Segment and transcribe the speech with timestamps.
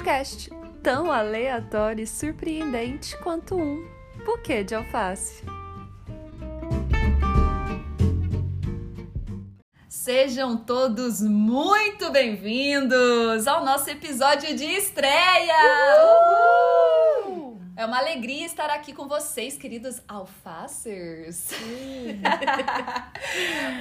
[0.00, 0.50] podcast,
[0.82, 3.86] tão aleatório e surpreendente quanto um
[4.24, 5.44] buquê de alface.
[9.86, 15.54] Sejam todos muito bem-vindos ao nosso episódio de estreia!
[15.98, 16.99] Uhul!
[17.80, 21.48] É uma alegria estar aqui com vocês, queridos alfacers.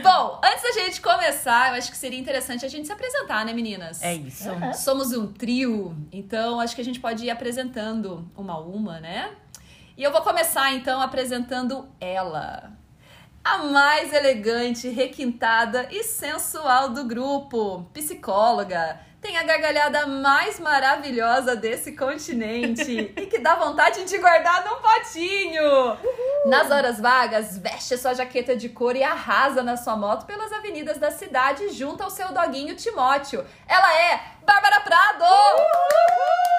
[0.01, 3.51] Bom, antes da gente começar, eu acho que seria interessante a gente se apresentar, né,
[3.51, 4.01] meninas?
[4.01, 4.49] É isso.
[4.49, 4.73] Uhum.
[4.73, 9.31] Somos um trio, então acho que a gente pode ir apresentando uma a uma, né?
[9.97, 12.71] E eu vou começar então apresentando ela.
[13.43, 21.91] A mais elegante, requintada e sensual do grupo, psicóloga, tem a gargalhada mais maravilhosa desse
[21.95, 25.63] continente e que dá vontade de guardar num potinho.
[25.63, 26.49] Uhul.
[26.49, 30.97] Nas horas vagas, veste sua jaqueta de couro e arrasa na sua moto pelas avenidas
[30.97, 33.45] da cidade junto ao seu doguinho Timóteo.
[33.67, 35.25] Ela é Bárbara Prado!
[35.25, 36.49] Uhul!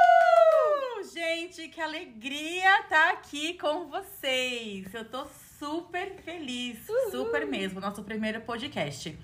[1.12, 4.92] Gente, que alegria estar tá aqui com vocês.
[4.92, 5.27] Eu tô
[5.58, 7.11] super feliz, Uhul.
[7.11, 9.19] super mesmo, nosso primeiro podcast.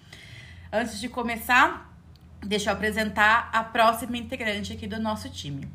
[0.72, 1.95] Antes de começar,
[2.42, 5.68] Deixa eu apresentar a próxima integrante aqui do nosso time.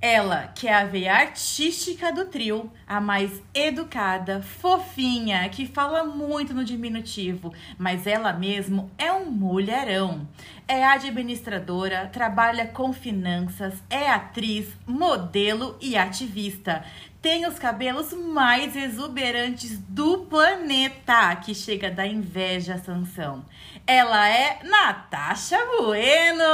[0.00, 6.52] Ela, que é a veia artística do trio, a mais educada, fofinha, que fala muito
[6.52, 10.28] no diminutivo, mas ela mesmo é um mulherão.
[10.68, 16.84] É administradora, trabalha com finanças, é atriz, modelo e ativista.
[17.26, 23.44] Tem os cabelos mais exuberantes do planeta, que chega da inveja à sanção.
[23.84, 26.44] Ela é Natasha Bueno!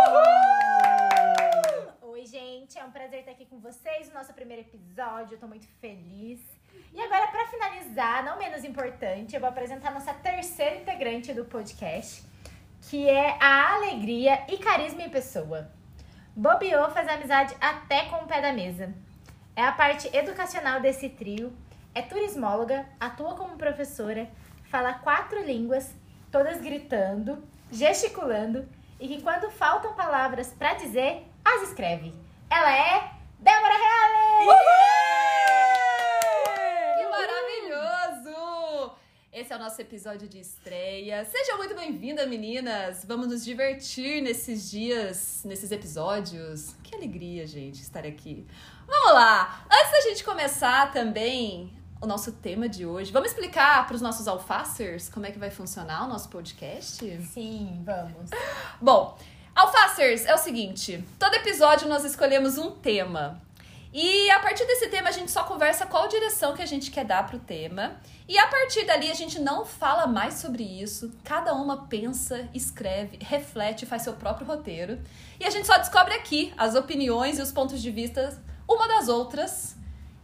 [0.00, 0.72] Uhul!
[2.12, 5.34] Oi, gente, é um prazer estar aqui com vocês no nosso primeiro episódio.
[5.34, 6.40] Eu tô muito feliz.
[6.94, 11.44] E agora, para finalizar, não menos importante, eu vou apresentar a nossa terceira integrante do
[11.44, 12.24] podcast,
[12.88, 15.70] que é a alegria e carisma em pessoa.
[16.34, 18.94] Bobiô faz amizade até com o pé da mesa.
[19.54, 21.52] É a parte educacional desse trio,
[21.94, 24.26] é turismóloga, atua como professora,
[24.70, 25.90] fala quatro línguas
[26.30, 28.66] todas gritando, gesticulando
[28.98, 32.14] e que quando faltam palavras para dizer, as escreve.
[32.48, 34.48] Ela é Débora Reale!
[36.96, 38.96] Que maravilhoso!
[39.30, 41.26] Esse é o nosso episódio de estreia.
[41.26, 43.04] Sejam muito bem-vindas, meninas!
[43.04, 46.74] Vamos nos divertir nesses dias, nesses episódios.
[46.82, 48.46] Que alegria, gente, estar aqui.
[48.92, 49.64] Vamos lá!
[49.72, 53.10] Antes da gente começar também o nosso tema de hoje.
[53.10, 56.98] Vamos explicar para os nossos alfacers como é que vai funcionar o nosso podcast?
[57.32, 58.30] Sim, vamos.
[58.78, 59.16] Bom,
[59.54, 63.40] alfacers, é o seguinte: todo episódio nós escolhemos um tema.
[63.94, 67.06] E a partir desse tema a gente só conversa qual direção que a gente quer
[67.06, 67.96] dar pro tema.
[68.28, 71.10] E a partir dali a gente não fala mais sobre isso.
[71.24, 75.00] Cada uma pensa, escreve, reflete, faz seu próprio roteiro.
[75.40, 78.38] E a gente só descobre aqui as opiniões e os pontos de vista
[78.68, 79.76] uma das outras.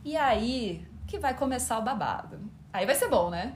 [0.05, 2.41] E aí, que vai começar o babado.
[2.73, 3.55] Aí vai ser bom, né?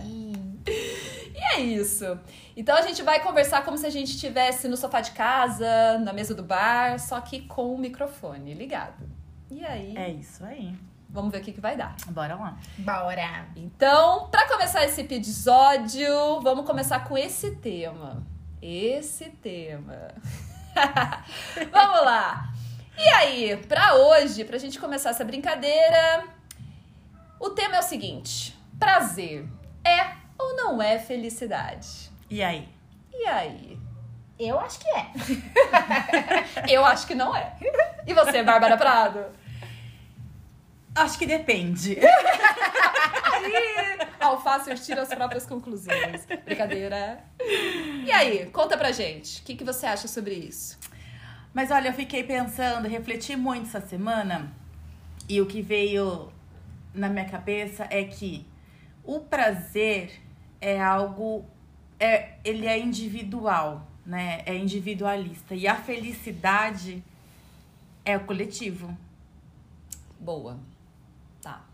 [0.00, 0.60] Sim.
[0.66, 2.18] e é isso.
[2.56, 6.12] Então a gente vai conversar como se a gente estivesse no sofá de casa, na
[6.12, 9.08] mesa do bar, só que com o microfone ligado.
[9.50, 9.96] E aí?
[9.96, 10.74] É isso aí.
[11.08, 11.94] Vamos ver o que, que vai dar.
[12.06, 12.58] Bora lá.
[12.78, 13.46] Bora.
[13.54, 18.26] Então, para começar esse episódio, vamos começar com esse tema.
[18.62, 20.08] Esse tema.
[21.70, 22.51] vamos lá.
[22.96, 26.24] E aí, para hoje, pra gente começar essa brincadeira,
[27.40, 29.46] o tema é o seguinte: prazer
[29.84, 32.10] é ou não é felicidade?
[32.30, 32.68] E aí?
[33.12, 33.78] E aí?
[34.38, 35.06] Eu acho que é.
[36.68, 37.56] Eu acho que não é.
[38.06, 39.24] E você, Bárbara Prado?
[40.94, 41.98] Acho que depende.
[42.02, 46.26] aí, Alface tira as próprias conclusões.
[46.44, 47.24] Brincadeira.
[48.04, 49.40] E aí, conta pra gente.
[49.40, 50.78] O que, que você acha sobre isso?
[51.54, 54.52] Mas olha, eu fiquei pensando, refleti muito essa semana
[55.28, 56.32] e o que veio
[56.94, 58.46] na minha cabeça é que
[59.04, 60.20] o prazer
[60.60, 61.44] é algo
[61.98, 64.42] é ele é individual, né?
[64.46, 67.02] É individualista e a felicidade
[68.04, 68.96] é o coletivo.
[70.18, 70.58] Boa.
[71.40, 71.64] Tá.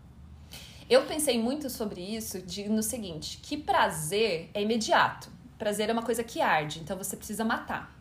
[0.88, 5.30] Eu pensei muito sobre isso de, no seguinte, que prazer é imediato.
[5.58, 7.97] Prazer é uma coisa que arde, então você precisa matar.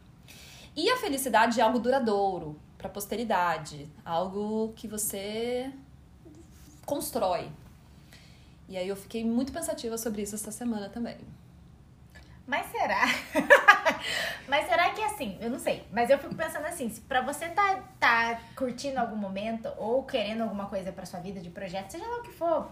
[0.78, 5.74] E a felicidade é algo duradouro, para a posteridade, algo que você
[6.86, 7.50] constrói.
[8.70, 11.18] E aí eu fiquei muito pensativa sobre isso essa semana também.
[12.46, 13.06] Mas será?
[14.48, 17.50] mas será que assim, eu não sei, mas eu fico pensando assim, se pra você
[17.50, 22.08] tá, tá curtindo algum momento ou querendo alguma coisa pra sua vida de projeto, seja
[22.08, 22.72] lá o que for,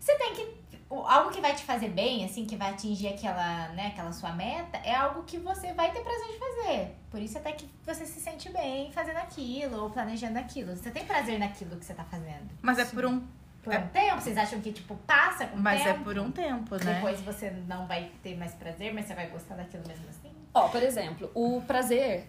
[0.00, 0.42] você tem que
[0.90, 4.78] algo que vai te fazer bem, assim, que vai atingir aquela, né, aquela sua meta,
[4.84, 6.96] é algo que você vai ter prazer de fazer.
[7.10, 10.76] Por isso até que você se sente bem fazendo aquilo ou planejando aquilo.
[10.76, 12.48] Você tem prazer naquilo que você tá fazendo.
[12.62, 13.20] Mas é por um.
[13.62, 16.04] Por É- um tempo, vocês acham que, tipo, passa com o Mas é tempo?
[16.04, 16.94] por um tempo, né?
[16.94, 20.30] Depois você não vai ter mais prazer, mas você vai gostar daquilo mesmo assim?
[20.54, 22.28] Ó, por exemplo, o prazer.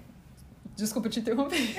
[0.75, 1.57] Desculpa te interromper.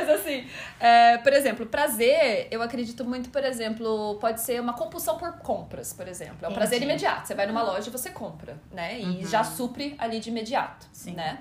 [0.00, 0.46] Mas assim,
[0.78, 5.92] é, por exemplo, prazer, eu acredito muito, por exemplo, pode ser uma compulsão por compras,
[5.92, 6.36] por exemplo.
[6.40, 6.54] É um Entendi.
[6.54, 7.28] prazer imediato.
[7.28, 8.98] Você vai numa loja e você compra, né?
[8.98, 11.12] E já supre ali de imediato, Sim.
[11.12, 11.38] né?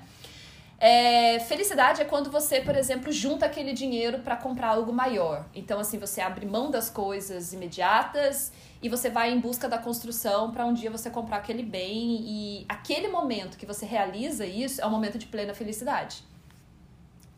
[0.81, 5.45] É, felicidade é quando você, por exemplo, junta aquele dinheiro para comprar algo maior.
[5.53, 8.51] Então, assim, você abre mão das coisas imediatas
[8.81, 12.21] e você vai em busca da construção para um dia você comprar aquele bem.
[12.21, 16.23] E aquele momento que você realiza isso é um momento de plena felicidade.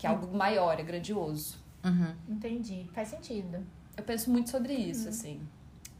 [0.02, 1.60] Que é algo maior, é grandioso.
[1.84, 2.16] Uhum.
[2.28, 2.90] Entendi.
[2.92, 3.64] Faz sentido.
[3.96, 5.40] Eu penso muito sobre isso, assim.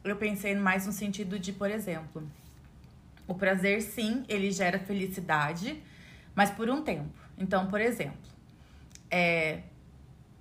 [0.02, 2.28] Eu pensei mais no sentido de, por exemplo,
[3.28, 5.80] o prazer, sim, ele gera felicidade,
[6.34, 7.16] mas por um tempo.
[7.38, 8.18] Então, por exemplo,
[9.08, 9.62] é,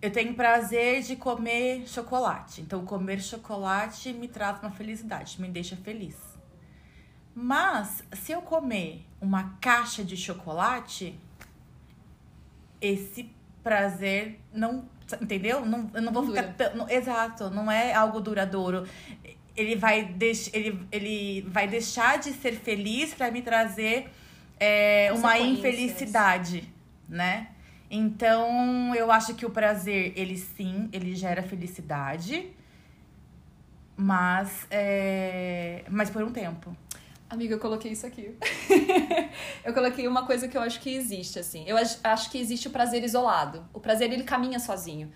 [0.01, 2.61] eu tenho prazer de comer chocolate.
[2.61, 6.17] Então, comer chocolate me traz uma felicidade, me deixa feliz.
[7.35, 11.15] Mas, se eu comer uma caixa de chocolate,
[12.81, 13.29] esse
[13.63, 14.85] prazer não.
[15.21, 15.65] Entendeu?
[15.65, 16.43] Não, eu não vou ficar.
[16.53, 18.87] tão- não- exato, não é algo duradouro.
[19.57, 24.09] Ele vai, deix, ele, ele vai deixar de ser feliz para me trazer
[24.57, 26.69] é, uma infelicidade,
[27.09, 27.47] né?
[27.89, 32.49] Então, eu acho que o prazer, ele sim, ele gera felicidade,
[33.97, 36.75] mas, é, mas por um tempo.
[37.31, 38.35] Amiga, eu coloquei isso aqui.
[39.63, 41.63] eu coloquei uma coisa que eu acho que existe, assim.
[41.65, 43.65] Eu ach- acho que existe o prazer isolado.
[43.73, 45.11] O prazer, ele caminha sozinho.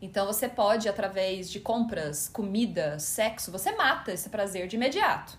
[0.00, 5.38] Então, você pode, através de compras, comida, sexo, você mata esse prazer de imediato.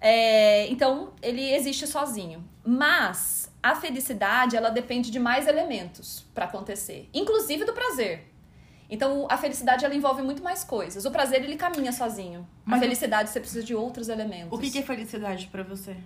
[0.00, 2.42] É, então, ele existe sozinho.
[2.64, 8.31] Mas a felicidade, ela depende de mais elementos para acontecer, inclusive do prazer.
[8.92, 11.06] Então, a felicidade, ela envolve muito mais coisas.
[11.06, 12.46] O prazer, ele caminha sozinho.
[12.62, 14.52] Mas a felicidade, você precisa de outros elementos.
[14.52, 15.96] O que, é felicidade pra você?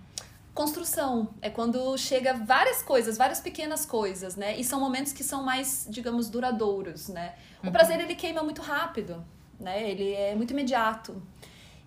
[0.54, 1.34] Construção.
[1.42, 4.56] É quando chega várias coisas, várias pequenas coisas, né?
[4.56, 7.34] E são momentos que são mais, digamos, duradouros, né?
[7.60, 9.20] O prazer, ele queima muito rápido,
[9.58, 9.90] né?
[9.90, 11.20] Ele é muito imediato.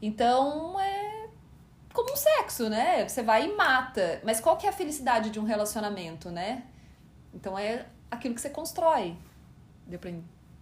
[0.02, 1.30] Então, é
[1.94, 3.08] como um sexo, né?
[3.08, 4.20] Você vai e mata.
[4.26, 6.64] Mas qual que é a felicidade de um relacionamento, né?
[7.34, 9.16] Então, é aquilo que você constrói.
[9.88, 10.12] Deu pra...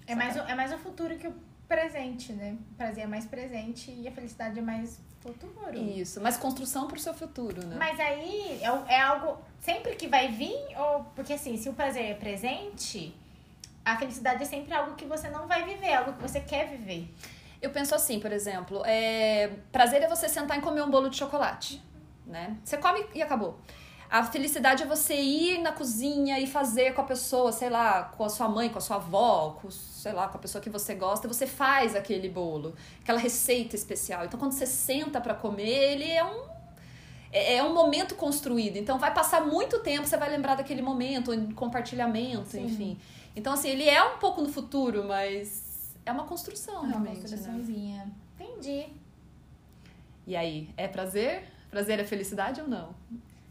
[0.07, 1.35] É mais, o, é mais o futuro que o
[1.67, 2.57] presente, né?
[2.71, 5.77] O prazer é mais presente e a felicidade é mais futuro.
[5.77, 6.21] Isso.
[6.21, 7.75] Mas construção pro seu futuro, né?
[7.77, 12.05] Mas aí é, é algo sempre que vai vir, ou porque assim, se o prazer
[12.05, 13.13] é presente,
[13.83, 17.13] a felicidade é sempre algo que você não vai viver, algo que você quer viver.
[17.61, 19.51] Eu penso assim, por exemplo, é...
[19.71, 21.81] prazer é você sentar e comer um bolo de chocolate,
[22.25, 22.55] né?
[22.63, 23.59] Você come e acabou.
[24.09, 28.23] A felicidade é você ir na cozinha e fazer com a pessoa, sei lá, com
[28.23, 30.95] a sua mãe, com a sua avó, com, sei lá, com a pessoa que você
[30.95, 34.23] gosta, você faz aquele bolo, aquela receita especial.
[34.25, 36.47] Então, quando você senta pra comer, ele é um
[37.31, 38.77] é é um momento construído.
[38.77, 42.65] Então, vai passar muito tempo, você vai lembrar daquele momento, em compartilhamento, Sim.
[42.65, 42.99] enfim.
[43.35, 47.15] Então, assim, ele é um pouco no futuro, mas é uma construção, É uma realmente.
[47.15, 47.21] Né?
[47.21, 48.11] construçãozinha.
[48.39, 48.87] Entendi.
[50.25, 51.43] E aí, é prazer?
[51.69, 52.95] Prazer é felicidade ou não?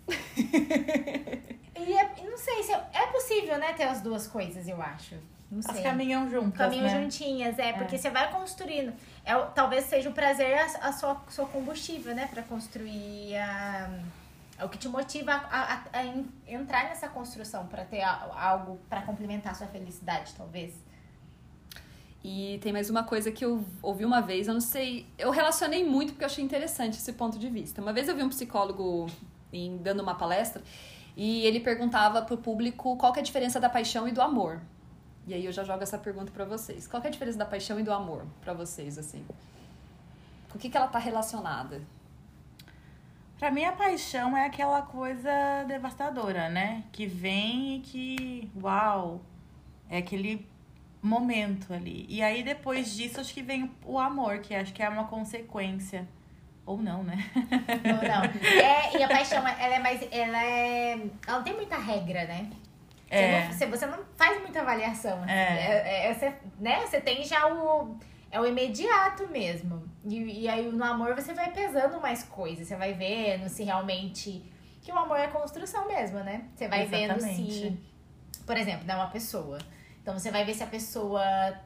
[1.78, 5.14] E é- não sei se é, é possível, né, ter as duas coisas, eu acho.
[5.50, 5.74] Não sei.
[5.76, 7.02] As caminham juntas, Caminham né?
[7.02, 8.92] juntinhas, é, porque você vai construindo.
[9.24, 12.26] É, talvez seja o prazer a, a sua, sua combustível, né?
[12.32, 13.88] Pra construir a.
[14.58, 18.28] É o que te motiva a, a- a en- entrar nessa construção, pra ter a-
[18.34, 20.74] algo pra complementar a sua felicidade, talvez.
[22.24, 25.84] E tem mais uma coisa que eu ouvi uma vez, eu não sei, eu relacionei
[25.84, 27.80] muito porque eu achei interessante esse ponto de vista.
[27.80, 29.06] Uma vez eu vi um psicólogo
[29.52, 30.62] em, dando uma palestra
[31.16, 34.60] e ele perguntava pro público qual é a diferença da paixão e do amor.
[35.26, 36.86] E aí eu já jogo essa pergunta pra vocês.
[36.86, 39.24] Qual é a diferença da paixão e do amor pra vocês, assim?
[40.50, 41.82] Com o que, que ela tá relacionada?
[43.38, 46.84] Pra mim, a paixão é aquela coisa devastadora, né?
[46.92, 49.20] Que vem e que, uau,
[49.90, 50.46] é aquele
[51.02, 52.06] momento ali.
[52.08, 56.08] E aí, depois disso, acho que vem o amor, que acho que é uma consequência.
[56.66, 57.16] Ou não, né?
[57.84, 58.22] Não, não.
[58.60, 60.00] É, e a paixão, ela é mais.
[60.10, 60.92] Ela é.
[61.26, 62.50] Ela não tem muita regra, né?
[63.08, 63.44] Você, É.
[63.44, 65.22] não, você, você não faz muita avaliação.
[65.22, 65.32] Assim.
[65.32, 66.04] É.
[66.04, 66.80] É, é- você, né?
[66.84, 67.96] você tem já o.
[68.32, 69.84] É o imediato mesmo.
[70.04, 72.66] E, e aí no amor você vai pesando mais coisas.
[72.66, 74.42] Você vai vendo se realmente.
[74.82, 76.44] Que o amor é construção mesmo, né?
[76.54, 77.28] Você vai vendo se.
[77.28, 77.80] Exatamente.
[78.44, 79.58] Por exemplo, né, uma pessoa
[80.06, 81.20] Então você vai ver se a pessoa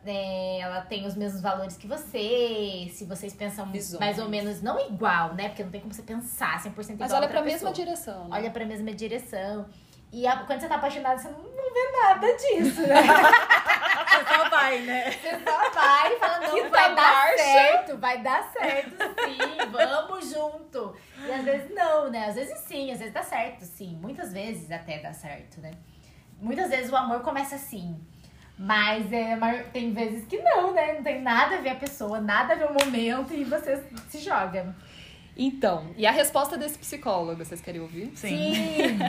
[0.06, 4.00] é, ela tem os mesmos valores que você, se vocês pensam Visões.
[4.00, 5.48] mais ou menos, não igual, né?
[5.50, 7.72] Porque não tem como você pensar 100% igual Mas olha pra mesma pessoa.
[7.74, 8.36] direção, né?
[8.38, 9.66] Olha pra mesma direção.
[10.10, 12.96] E a- quando você tá apaixonado, você não, não vê nada disso, né?
[14.10, 15.10] Você só vai, né?
[15.12, 17.36] Você só vai e fala, não, Quinta vai dar marcha.
[17.36, 20.96] certo, vai dar certo sim, vamos junto.
[21.26, 22.26] E às vezes não, né?
[22.26, 23.96] Às vezes sim, às vezes dá certo, sim.
[24.02, 25.70] Muitas vezes até dá certo, né?
[26.40, 28.00] Muitas vezes o amor começa assim.
[28.62, 29.38] Mas é,
[29.72, 30.92] tem vezes que não, né?
[30.92, 34.18] Não tem nada a ver a pessoa, nada a ver o momento e você se
[34.18, 34.76] joga.
[35.34, 38.12] Então, e a resposta desse psicólogo, vocês querem ouvir?
[38.14, 38.52] Sim.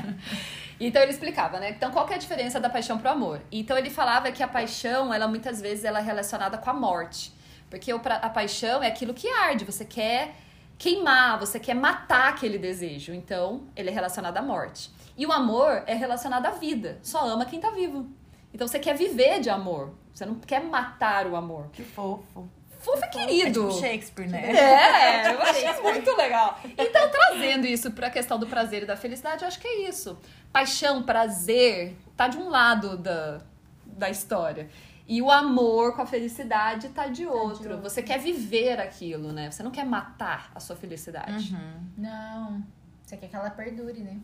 [0.84, 1.70] Então ele explicava, né?
[1.70, 3.40] Então qual que é a diferença da paixão pro amor?
[3.52, 7.32] Então ele falava que a paixão, ela muitas vezes ela é relacionada com a morte.
[7.70, 10.34] Porque a paixão é aquilo que arde, você quer
[10.80, 13.14] queimar, você quer matar aquele desejo.
[13.14, 14.90] Então, ele é relacionado à morte.
[15.16, 16.98] E o amor é relacionado à vida.
[17.04, 18.10] Só ama quem tá vivo.
[18.54, 19.94] Então você quer viver de amor.
[20.14, 21.68] Você não quer matar o amor.
[21.72, 22.50] Que fofo.
[22.80, 23.68] Fofo e É querido.
[23.70, 24.52] tipo Shakespeare, né?
[24.52, 26.60] É, eu achei muito legal.
[26.78, 30.18] Então, trazendo isso pra questão do prazer e da felicidade, eu acho que é isso.
[30.52, 33.42] Paixão, prazer, tá de um lado da,
[33.86, 34.68] da história.
[35.08, 37.72] E o amor com a felicidade tá de outro.
[37.74, 37.78] outro.
[37.82, 39.52] Você quer viver aquilo, né?
[39.52, 41.54] Você não quer matar a sua felicidade.
[41.54, 41.88] Uhum.
[41.98, 42.64] Não.
[43.06, 44.18] Você quer que ela perdure, né?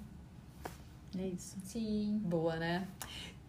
[1.17, 1.57] É isso.
[1.63, 2.21] Sim.
[2.23, 2.87] Boa, né?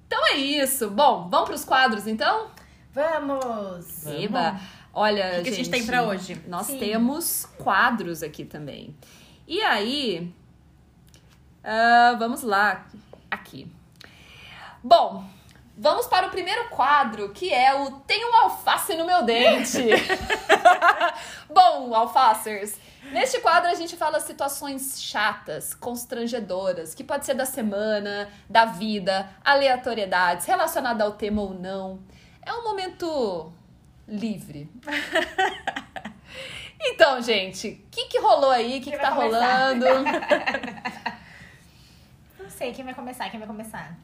[0.09, 0.88] Então é isso.
[0.88, 2.50] Bom, vamos pros quadros então?
[2.93, 4.07] Vamos!
[4.07, 4.59] Eba!
[4.93, 6.43] Olha, O que que a gente tem pra hoje?
[6.49, 6.79] Nós Sim.
[6.79, 8.97] temos quadros aqui também.
[9.47, 10.35] E aí,
[11.62, 12.87] ah, vamos lá,
[13.31, 13.71] aqui.
[14.83, 15.25] Bom,
[15.77, 19.79] vamos para o primeiro quadro, que é o Tem um alface no meu dente.
[21.53, 22.77] Bom, alfacers,
[23.12, 29.29] neste quadro a gente fala situações chatas, constrangedoras, que pode ser da semana, da vida,
[29.45, 32.00] aleatoriedades, relacionada ao tema ou não.
[32.45, 33.53] É um momento
[34.07, 34.69] livre.
[36.81, 38.79] Então, gente, o que, que rolou aí?
[38.79, 39.75] O que, que tá começar?
[39.75, 39.85] rolando?
[42.38, 43.97] Não sei quem vai começar, quem vai começar.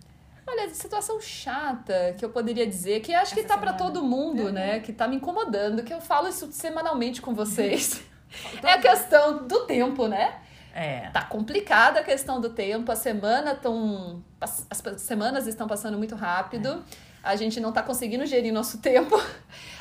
[0.47, 3.93] Olha, situação chata que eu poderia dizer, que acho que Essa tá pra semana.
[3.93, 4.81] todo mundo, né?
[4.81, 8.03] Que tá me incomodando, que eu falo isso semanalmente com vocês.
[8.63, 10.35] é a questão do tempo, né?
[10.75, 11.09] É.
[11.11, 16.17] Tá complicada a questão do tempo, a semana tão, as as semanas estão passando muito
[16.17, 16.85] rápido.
[17.23, 19.21] A gente não tá conseguindo gerir nosso tempo.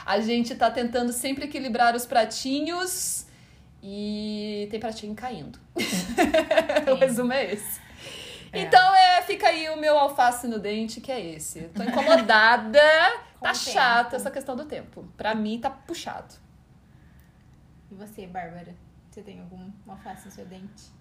[0.06, 3.26] A gente tá tentando sempre equilibrar os pratinhos
[3.82, 5.60] e tem pratinho caindo.
[6.90, 7.82] o resumo é esse.
[8.54, 8.62] É.
[8.62, 11.62] Então, é, fica aí o meu alface no dente, que é esse.
[11.76, 12.80] Tô incomodada.
[13.40, 14.16] Com tá o chata tempo.
[14.16, 15.06] essa questão do tempo.
[15.18, 16.36] Pra mim, tá puxado.
[17.94, 18.76] E você, Bárbara?
[19.12, 20.92] Você tem algum alface no seu dente?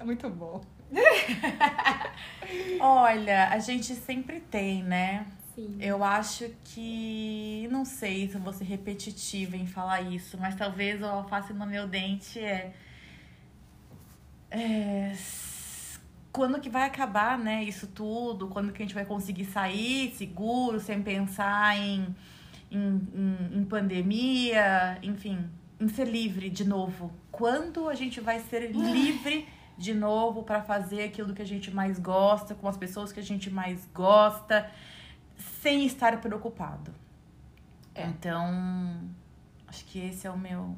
[0.00, 0.60] É muito bom.
[2.80, 5.24] Olha, a gente sempre tem, né?
[5.54, 5.76] Sim.
[5.78, 7.68] Eu acho que.
[7.70, 11.64] Não sei se eu vou ser repetitiva em falar isso, mas talvez o alface no
[11.64, 12.74] meu dente é.
[14.50, 15.12] é,
[16.32, 17.62] Quando que vai acabar, né?
[17.62, 18.48] Isso tudo?
[18.48, 22.12] Quando que a gente vai conseguir sair seguro, sem pensar em,
[22.70, 25.48] em, em, em pandemia, enfim,
[25.80, 27.12] em ser livre de novo?
[27.30, 29.46] Quando a gente vai ser livre
[29.76, 33.22] de novo para fazer aquilo que a gente mais gosta, com as pessoas que a
[33.22, 34.68] gente mais gosta?
[35.62, 36.94] sem estar preocupado.
[37.94, 38.04] É.
[38.04, 39.00] Então,
[39.66, 40.76] acho que esse é o meu.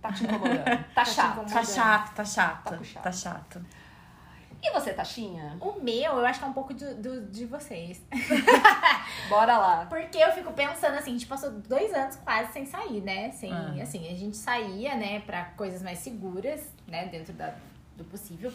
[0.00, 0.84] Tá te incomodando.
[0.94, 1.52] Tá te chato.
[1.52, 2.64] Tá chato, tá chato.
[2.64, 3.04] Tá puxado.
[3.04, 3.66] Tá chato.
[4.60, 5.56] E você, Taxinha?
[5.60, 8.02] O meu, eu acho que é um pouco do, do- de vocês.
[9.28, 9.86] Bora lá.
[9.88, 13.30] Porque eu fico pensando assim, a gente passou dois anos quase sem sair, né?
[13.30, 13.74] Sem, Ah.
[13.82, 17.54] assim, a gente saía, né, pra coisas mais seguras, né, dentro da,
[17.96, 18.52] do possível.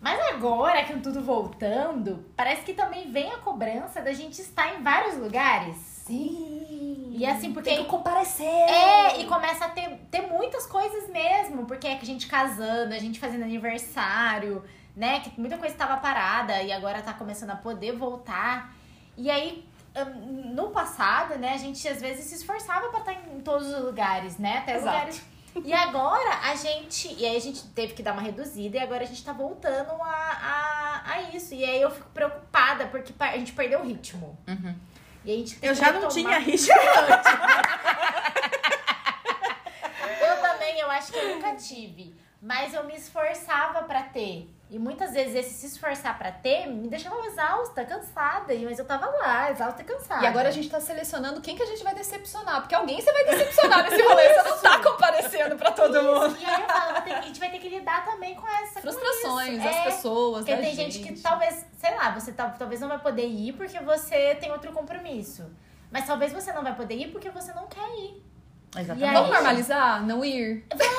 [0.00, 4.82] Mas agora que tudo voltando, parece que também vem a cobrança da gente estar em
[4.82, 5.76] vários lugares.
[5.76, 7.14] Sim.
[7.18, 8.46] E assim, porque Tem que comparecer.
[8.46, 12.94] É, e começa a ter, ter muitas coisas mesmo, porque é que a gente casando,
[12.94, 14.62] a gente fazendo aniversário,
[14.96, 15.20] né?
[15.20, 18.74] Que muita coisa estava parada e agora tá começando a poder voltar.
[19.16, 23.40] E aí, hum, no passado, né, a gente às vezes se esforçava pra estar em
[23.40, 24.58] todos os lugares, né?
[24.58, 24.96] Até Exato.
[24.96, 25.22] lugares.
[25.64, 27.14] E agora a gente.
[27.14, 29.90] E aí a gente teve que dar uma reduzida e agora a gente tá voltando
[30.02, 31.54] a, a, a isso.
[31.54, 34.38] E aí eu fico preocupada porque a gente perdeu o ritmo.
[34.46, 34.74] Uhum.
[35.24, 36.74] E a gente Eu já não tinha ritmo
[37.10, 37.32] antes.
[40.20, 42.14] Eu também, eu acho que eu nunca tive.
[42.40, 44.48] Mas eu me esforçava pra ter.
[44.68, 48.52] E muitas vezes esse se esforçar pra ter me deixava exausta, cansada.
[48.52, 50.24] E- Mas eu tava lá, exausta e cansada.
[50.24, 52.60] E agora a gente tá selecionando quem que a gente vai decepcionar.
[52.62, 54.28] Porque alguém você vai decepcionar nesse rolê.
[54.34, 56.36] Você não tá comparecendo pra todo mundo.
[56.40, 59.54] E aí eu falo, a gente vai ter que lidar também com essa com Frustrações
[59.54, 59.64] isso.
[59.64, 62.80] das É, pessoas, Porque da tem gente gente que talvez, sei lá, você tal- talvez
[62.80, 65.44] não vai poder ir porque você tem outro compromisso.
[65.92, 68.20] Mas talvez você não vai poder ir porque você não quer ir.
[68.76, 69.00] Exatamente.
[69.00, 70.04] E aí- Vamos normalizar?
[70.04, 70.66] Não ir?
[70.74, 70.95] Vamos!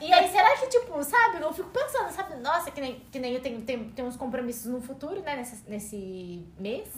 [0.00, 1.40] E aí, será que, tipo, sabe?
[1.40, 2.36] Eu fico pensando, sabe?
[2.36, 5.36] Nossa, que nem, que nem eu tenho, tenho, tenho uns compromissos no futuro, né?
[5.36, 6.88] Nesse, nesse mês.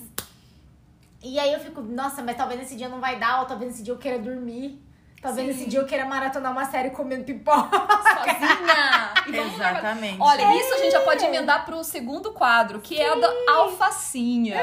[1.23, 3.83] E aí eu fico, nossa, mas talvez esse dia não vai dar, ou talvez esse
[3.83, 4.81] dia eu queira dormir.
[5.21, 5.53] Talvez Sim.
[5.53, 7.77] esse dia eu queira maratonar uma série comendo pipoca.
[7.77, 9.15] Sozinha.
[9.29, 9.55] E vamos.
[9.55, 10.17] Exatamente.
[10.21, 14.57] Olha, isso a gente já pode emendar pro segundo quadro, que é a da alfacinha.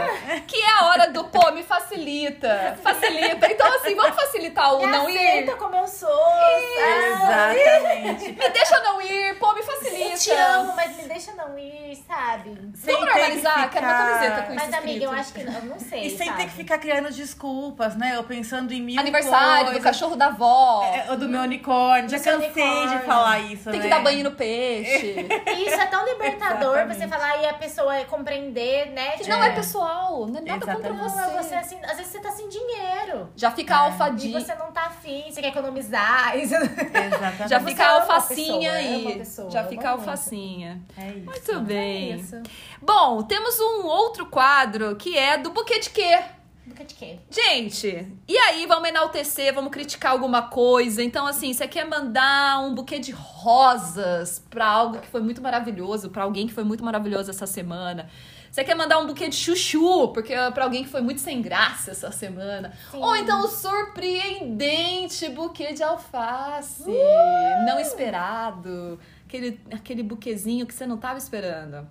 [0.47, 2.77] Que é a hora do, pô, me facilita.
[2.81, 3.51] Facilita.
[3.51, 5.57] Então, assim, vamos facilitar o Me não aceita ir.
[5.57, 7.59] como eu sou, sabe?
[7.59, 8.31] Exatamente.
[8.33, 10.09] Me deixa não ir, pô, me facilita.
[10.09, 12.49] Eu te amo, mas me deixa não ir, sabe?
[12.75, 13.63] Sem Vamos ter normalizar?
[13.69, 15.79] que Quero uma ficar- camiseta com isso Mas, amiga, eu acho que não, eu não
[15.79, 16.05] sei.
[16.05, 16.37] E sem sabe?
[16.41, 18.13] ter que ficar criando desculpas, né?
[18.15, 19.83] Eu pensando em mil Aniversário do coisas.
[19.83, 20.83] cachorro da avó.
[20.83, 22.09] É, o do meu unicórnio.
[22.09, 22.99] Já Do seu cansei unicórnio.
[22.99, 23.95] de falar isso, Tem que né?
[23.95, 25.27] dar banho no peixe.
[25.47, 26.97] E isso é tão libertador Exatamente.
[26.99, 29.11] você falar e a pessoa compreender, né?
[29.17, 31.09] Que não é pessoal, não é nada contra Exatamente.
[31.11, 31.21] você.
[31.21, 33.29] Não, você assim, às vezes você tá sem dinheiro.
[33.35, 33.77] Já fica É.
[33.77, 34.39] E alfadinha.
[34.39, 36.37] você não tá afim, você quer economizar.
[36.37, 37.49] e você- Exatamente.
[37.49, 39.21] Já Você fica alfacinha aí.
[39.49, 39.99] Já fica muito.
[40.09, 40.81] alfacinha.
[40.97, 41.25] É isso.
[41.25, 42.13] Muito bem.
[42.13, 42.41] É isso.
[42.81, 46.19] Bom, temos um outro quadro que é do buquê de quê?
[46.65, 47.19] Nunca de quê?
[47.29, 51.03] Gente, e aí vamos enaltecer, vamos criticar alguma coisa.
[51.03, 56.09] Então, assim, você quer mandar um buquê de rosas pra algo que foi muito maravilhoso,
[56.09, 58.09] pra alguém que foi muito maravilhoso essa semana.
[58.49, 61.91] Você quer mandar um buquê de chuchu, porque pra alguém que foi muito sem graça
[61.91, 62.71] essa semana.
[62.89, 62.99] Sim.
[63.03, 67.65] Ou então o surpreendente buquê de alface, Uh!
[67.65, 68.97] não esperado.
[69.27, 71.85] Aquele, aquele buquezinho que você não tava esperando.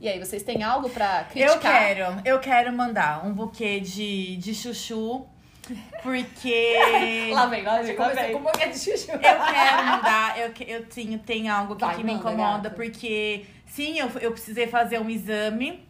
[0.00, 1.54] E aí, vocês têm algo pra criticar?
[1.54, 5.24] Eu quero, eu quero mandar um buquê de, de chuchu,
[6.02, 6.76] porque
[7.32, 8.32] Lá vem, lá vem, lá vem.
[8.32, 9.12] com um boca de chuchu.
[9.12, 12.70] eu quero mandar, eu, eu tenho, tem algo que, Vai, que me incomoda, gata.
[12.74, 15.86] porque sim, eu, eu precisei fazer um exame,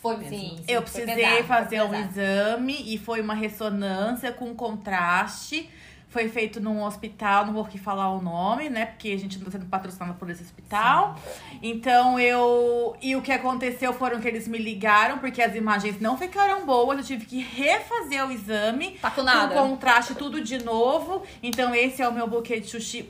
[0.00, 0.30] Foi mesmo.
[0.30, 0.64] Sim, sim.
[0.66, 5.68] eu foi precisei pesado, foi fazer um exame e foi uma ressonância com contraste.
[6.10, 8.86] Foi feito num hospital, não vou aqui falar o nome, né?
[8.86, 11.16] Porque a gente não tá sendo patrocinado por esse hospital.
[11.62, 12.96] Então eu.
[13.00, 16.98] E o que aconteceu foram que eles me ligaram, porque as imagens não ficaram boas.
[16.98, 18.98] Eu tive que refazer o exame.
[19.00, 19.54] Tá com nada.
[19.54, 21.22] Com contraste, tudo de novo.
[21.42, 23.04] Então, esse é o meu buquê de Chuchu.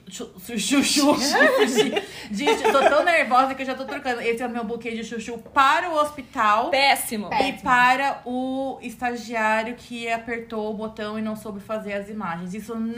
[0.49, 1.91] Xuxi.
[2.31, 4.21] De- Tô tão nervosa que eu já tô trocando.
[4.21, 6.71] Esse é o meu buquê de chuchu para o hospital.
[6.71, 7.29] Péssimo.
[7.29, 12.55] Pé- E para o estagiário que apertou o botão e não soube fazer as imagens.
[12.55, 12.90] Isso não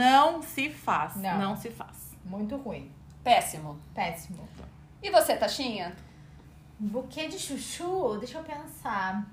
[0.42, 1.16] se faz.
[1.16, 1.38] Não.
[1.38, 2.12] Não, se faz.
[2.24, 2.90] Muito ruim.
[3.24, 3.80] Péssimo.
[3.94, 4.46] Péssimo.
[5.02, 5.94] E você, Taxinha?
[6.78, 9.24] Buquê de chuchu, deixa eu pensar.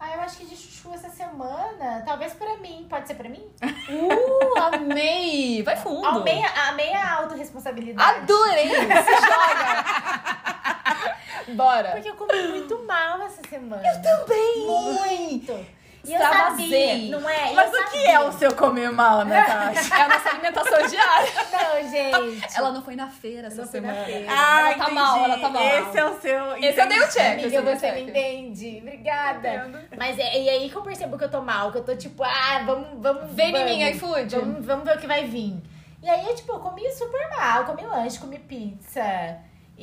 [0.00, 2.86] Ah, eu acho que de chuchu essa semana, talvez pra mim.
[2.90, 3.44] Pode ser pra mim?
[3.88, 5.62] Uh, amei!
[5.62, 6.06] Vai fundo.
[6.06, 8.20] Amei, a- amei a autorresponsabilidade.
[8.20, 8.68] Adorei!
[9.02, 9.84] Se joga!
[11.54, 11.90] Bora!
[11.92, 13.82] Porque eu comi muito mal essa semana.
[14.00, 14.66] Também!
[14.66, 15.66] Muito.
[16.04, 16.66] E eu Extravasei.
[16.66, 17.52] sabia, não é?
[17.52, 19.90] Mas o que é o seu comer mal, né, Tati?
[19.94, 21.32] É a nossa alimentação diária.
[21.52, 22.56] Não, gente.
[22.58, 24.04] Ela não foi na feira essa não fui na semana.
[24.06, 24.26] feira.
[24.28, 24.94] Ah, ela tá entendi.
[24.94, 25.62] mal, ela tá mal.
[25.62, 26.56] Esse é o seu.
[26.56, 27.12] Esse eu dei o entendi.
[27.12, 27.38] check.
[27.44, 28.08] Amiga, você me check.
[28.08, 28.78] entende.
[28.82, 29.86] Obrigada.
[29.96, 32.24] Mas é, e aí que eu percebo que eu tô mal, que eu tô tipo,
[32.24, 33.32] ah, vamos, vamos.
[33.32, 34.36] Vem em vamos, mim, iFood.
[34.36, 35.54] Vamos, vamos ver o que vai vir.
[36.02, 39.02] E aí, eu, tipo, eu comi super mal, comi lanche, comi pizza.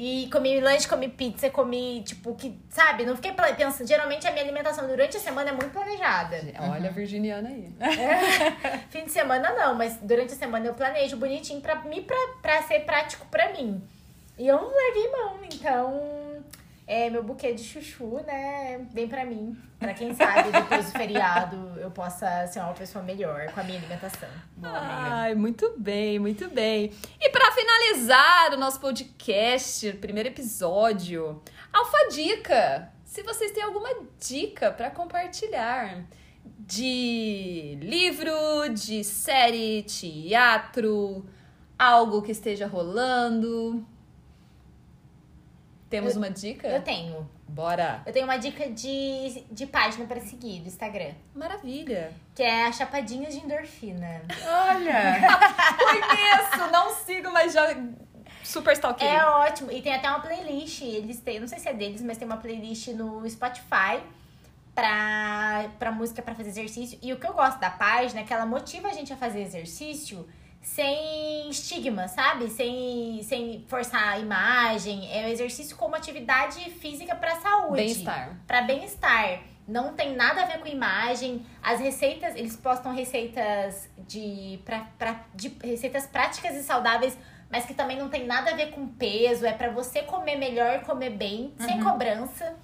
[0.01, 3.05] E comi lanche, comi pizza, comi, tipo, que, sabe?
[3.05, 3.85] Não fiquei pensando.
[3.85, 6.41] Geralmente a minha alimentação durante a semana é muito planejada.
[6.71, 7.69] Olha a virginiana aí.
[8.89, 12.63] Fim de semana não, mas durante a semana eu planejo bonitinho pra, mim, pra, pra
[12.63, 13.83] ser prático pra mim.
[14.37, 16.28] E eu não larguei mão, então
[16.89, 19.55] é, meu buquê de chuchu, né, vem pra mim.
[19.77, 23.77] Pra quem sabe, depois do feriado, eu possa ser uma pessoa melhor com a minha
[23.77, 24.27] alimentação.
[24.63, 26.91] Ai, muito bem, muito bem.
[27.21, 31.39] E pra finalizar o nosso podcast, primeiro episódio,
[31.71, 32.91] Alfa Dica.
[33.05, 36.05] Se vocês têm alguma dica pra compartilhar
[36.43, 38.33] de livro,
[38.73, 41.23] de série, teatro,
[41.77, 43.85] algo que esteja rolando.
[45.89, 46.67] Temos uma dica?
[46.67, 47.27] Eu tenho.
[47.47, 48.03] Bora!
[48.05, 52.13] Eu tenho uma dica de, de página pra seguir do Instagram, Maravilha!
[52.35, 54.21] que é a Chapadinhas de Endorfina.
[54.47, 55.19] Olha!
[55.77, 56.71] Conheço!
[56.71, 57.75] Não sigo, mas já
[58.43, 59.07] super stalkei.
[59.07, 59.71] É ótimo.
[59.71, 60.81] E tem até uma playlist.
[60.81, 63.99] Eles têm, não sei se é deles, mas tem uma playlist no Spotify
[64.75, 66.99] pra, pra música pra fazer exercício.
[67.01, 69.41] E o que eu gosto da página é que ela motiva a gente a fazer
[69.41, 70.27] exercício
[70.61, 72.49] sem estigma, sabe?
[72.49, 75.11] Sem, sem forçar a imagem.
[75.11, 77.75] É o exercício como atividade física pra saúde.
[77.75, 78.37] Bem-estar.
[78.47, 79.41] Pra bem-estar.
[79.67, 81.45] Não tem nada a ver com imagem.
[81.61, 87.17] As receitas, eles postam receitas de, pra, pra, de receitas práticas e saudáveis
[87.49, 90.81] mas que também não tem nada a ver com peso, é pra você comer melhor,
[90.81, 92.55] comer bem, sem cobrança.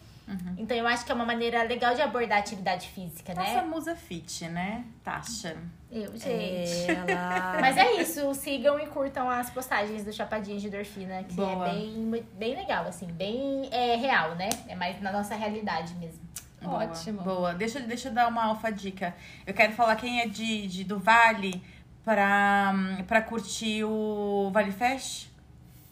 [0.58, 3.68] Então eu acho que é uma maneira legal de abordar a atividade física, Nossa né?
[3.68, 4.84] musa fit, né?
[5.04, 5.56] Tasha.
[5.92, 6.90] Eu, gente.
[6.90, 7.58] Ela.
[7.62, 11.68] Mas é isso, sigam e curtam as postagens do Chapadinho de Endorfina, que Boa.
[11.68, 14.50] é bem, bem legal, assim, bem é, real, né?
[14.68, 16.26] É mais na nossa realidade mesmo.
[16.62, 17.22] Boa, Ótimo.
[17.22, 17.54] Boa.
[17.54, 19.16] Deixa, deixa eu dar uma alfa dica.
[19.46, 21.62] Eu quero falar quem é de, de do Vale
[22.04, 22.74] pra,
[23.08, 25.30] pra curtir o Vale Fest.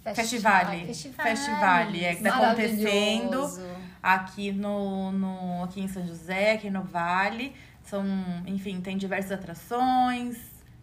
[0.04, 0.86] Festivale.
[0.86, 1.30] Festivale.
[1.30, 3.50] Festivale, é que tá acontecendo
[4.02, 7.56] aqui no, no aqui em São José, aqui no Vale.
[7.84, 8.06] São,
[8.46, 10.38] enfim, tem diversas atrações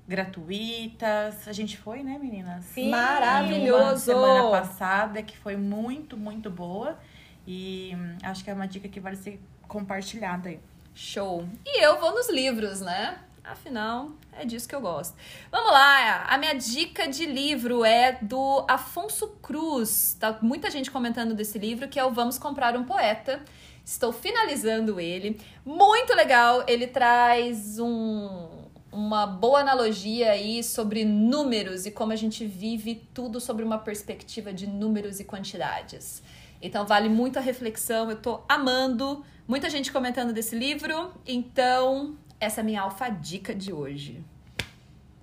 [0.08, 1.46] gratuitas.
[1.46, 2.64] A gente foi, né, meninas?
[2.64, 2.88] Sim.
[2.88, 4.06] Uma Maravilhoso.
[4.06, 6.98] semana passada que foi muito, muito boa.
[7.46, 10.60] E hum, acho que é uma dica que vale ser compartilhada aí.
[10.94, 11.48] Show.
[11.64, 13.18] E eu vou nos livros, né?
[13.42, 15.16] Afinal, é disso que eu gosto.
[15.50, 20.16] Vamos lá, a minha dica de livro é do Afonso Cruz.
[20.18, 23.42] Tá muita gente comentando desse livro, que é o Vamos Comprar um Poeta.
[23.84, 25.40] Estou finalizando ele.
[25.64, 28.48] Muito legal, ele traz um,
[28.92, 34.52] uma boa analogia aí sobre números e como a gente vive tudo sobre uma perspectiva
[34.52, 36.22] de números e quantidades.
[36.62, 39.24] Então vale muito a reflexão, eu tô amando.
[39.48, 44.24] Muita gente comentando desse livro, então essa é a minha alfa dica de hoje.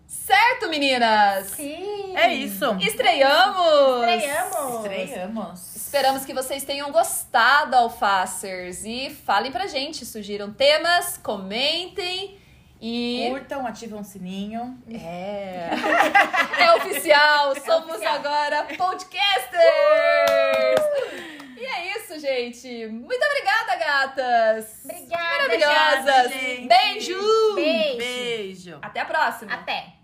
[0.06, 1.48] Certo, meninas?
[1.48, 2.16] Sim!
[2.16, 2.78] É isso.
[2.80, 4.08] Estreamos!
[4.08, 4.86] Estreamos!
[4.86, 5.76] Estreamos.
[5.76, 8.86] Esperamos que vocês tenham gostado, alfacers.
[8.86, 12.38] E falem pra gente, sugiram temas, comentem
[12.80, 13.28] e.
[13.30, 14.78] Curtam, ativam o sininho.
[14.90, 15.70] É.
[16.60, 18.16] É oficial, somos oficial.
[18.16, 19.58] agora podcasters!
[21.60, 22.88] E é isso, gente.
[22.88, 24.82] Muito obrigada, gatas!
[24.86, 26.32] Obrigada, Maravilhosas!
[26.32, 26.68] gente.
[26.68, 27.56] Beijo!
[27.56, 27.98] Beijo!
[27.98, 28.80] Beijo.
[28.82, 29.54] Até a próxima!
[29.54, 29.97] Até!